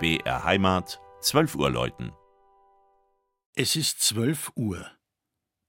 [0.00, 2.10] BR Heimat, 12 Uhr läuten.
[3.54, 4.90] Es ist 12 Uhr.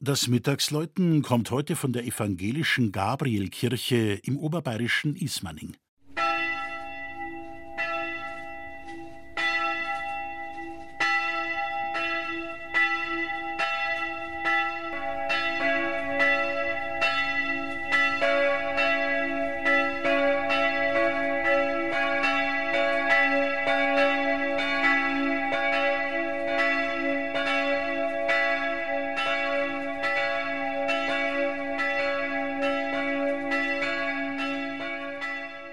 [0.00, 5.76] Das Mittagsläuten kommt heute von der evangelischen Gabrielkirche im oberbayerischen Ismaning.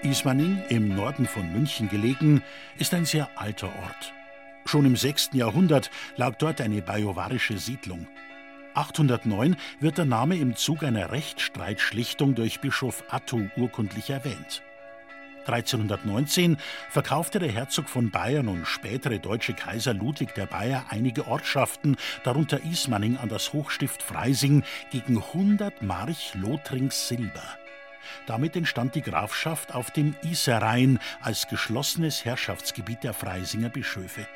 [0.04, 2.42] Ismaning, im Norden von München gelegen,
[2.78, 4.12] ist ein sehr alter Ort.
[4.66, 5.30] Schon im 6.
[5.32, 8.06] Jahrhundert lag dort eine bajuwarische Siedlung.
[8.74, 14.62] 809 wird der Name im Zug einer Rechtsstreitschlichtung durch Bischof Attu urkundlich erwähnt.
[15.46, 16.58] 1319
[16.90, 22.62] verkaufte der Herzog von Bayern und spätere deutsche Kaiser Ludwig der Bayer einige Ortschaften, darunter
[22.62, 27.58] Ismaning an das Hochstift Freising, gegen 100 March Lothrings Silber.
[28.26, 34.26] Damit entstand die Grafschaft auf dem Iserrhein als geschlossenes Herrschaftsgebiet der Freisinger Bischöfe.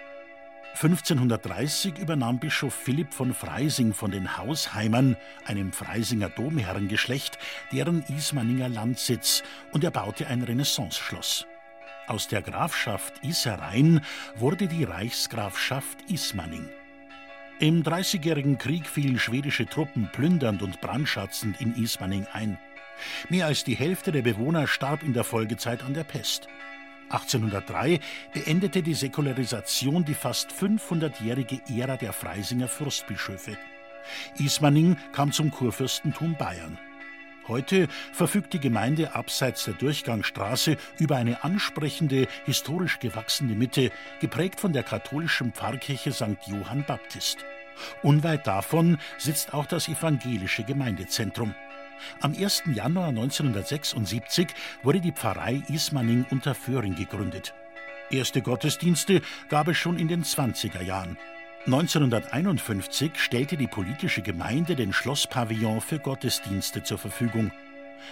[0.74, 7.36] 1530 übernahm Bischof Philipp von Freising von den Hausheimern, einem Freisinger Domherrengeschlecht,
[7.72, 11.46] deren Ismaninger Landsitz und er baute ein Renaissanceschloss.
[12.06, 14.02] Aus der Grafschaft Iserrhein
[14.36, 16.68] wurde die Reichsgrafschaft Ismaning.
[17.58, 22.56] Im Dreißigjährigen Krieg fielen schwedische Truppen plündernd und brandschatzend in Ismaning ein.
[23.28, 26.48] Mehr als die Hälfte der Bewohner starb in der Folgezeit an der Pest.
[27.10, 28.00] 1803
[28.34, 33.56] beendete die Säkularisation die fast 500-jährige Ära der Freisinger Fürstbischöfe.
[34.38, 36.78] Ismaning kam zum Kurfürstentum Bayern.
[37.46, 44.74] Heute verfügt die Gemeinde abseits der Durchgangsstraße über eine ansprechende, historisch gewachsene Mitte, geprägt von
[44.74, 46.46] der katholischen Pfarrkirche St.
[46.46, 47.38] Johann Baptist.
[48.02, 51.54] Unweit davon sitzt auch das evangelische Gemeindezentrum.
[52.20, 52.64] Am 1.
[52.74, 54.48] Januar 1976
[54.82, 57.54] wurde die Pfarrei Ismaning unter Föhring gegründet.
[58.10, 61.18] Erste Gottesdienste gab es schon in den 20er Jahren.
[61.66, 67.52] 1951 stellte die politische Gemeinde den Schlosspavillon für Gottesdienste zur Verfügung.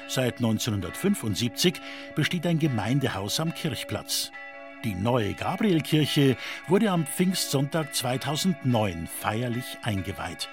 [0.09, 1.81] Seit 1975
[2.15, 4.31] besteht ein Gemeindehaus am Kirchplatz.
[4.85, 6.37] Die neue Gabrielkirche
[6.69, 10.49] wurde am Pfingstsonntag 2009 feierlich eingeweiht.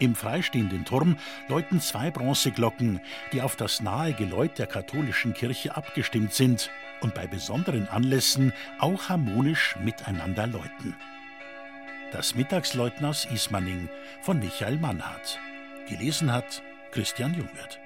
[0.00, 1.16] Im freistehenden Turm
[1.48, 3.00] läuten zwei Bronzeglocken,
[3.32, 9.08] die auf das nahe Geläut der katholischen Kirche abgestimmt sind und bei besonderen Anlässen auch
[9.08, 10.96] harmonisch miteinander läuten.
[12.12, 13.88] Das Mittagsläuten aus Ismaning
[14.20, 15.38] von Michael Mannhardt.
[15.88, 16.62] Gelesen hat
[16.92, 17.83] Christian Jungwirth.